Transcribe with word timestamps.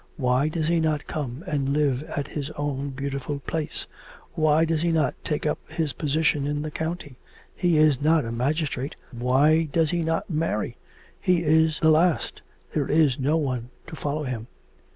Why 0.17 0.47
does 0.49 0.67
he 0.67 0.79
not 0.79 1.05
come 1.05 1.43
and 1.45 1.73
live 1.73 2.01
at 2.09 2.29
his 2.29 2.49
own 2.57 2.89
beautiful 2.89 3.37
place? 3.37 3.85
Why 4.33 4.65
does 4.65 4.81
he 4.81 4.91
not 4.91 5.13
take 5.23 5.45
up 5.45 5.59
his 5.69 5.93
position 5.93 6.47
in 6.47 6.63
the 6.63 6.71
county? 6.71 7.19
He 7.55 7.77
is 7.77 8.01
not 8.01 8.25
a 8.25 8.31
magistrate. 8.31 8.95
Why 9.11 9.65
does 9.71 9.91
he 9.91 10.01
not 10.01 10.27
marry?... 10.27 10.75
he 11.19 11.43
is 11.43 11.77
the 11.81 11.91
last; 11.91 12.41
there 12.73 12.87
is 12.89 13.19
no 13.19 13.37
one 13.37 13.69
to 13.85 13.95
follow 13.95 14.23
him.' 14.23 14.47